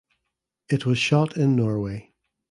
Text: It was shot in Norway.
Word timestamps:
It 0.67 0.83
was 0.87 0.97
shot 0.97 1.37
in 1.37 1.55
Norway. 1.55 2.11